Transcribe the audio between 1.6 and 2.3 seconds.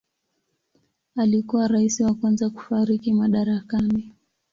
rais wa